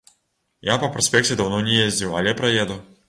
Я 0.69 0.77
па 0.83 0.89
праспекце 0.95 1.37
даўно 1.43 1.59
не 1.67 1.77
ездзіў, 1.85 2.17
але 2.23 2.35
праеду. 2.41 2.81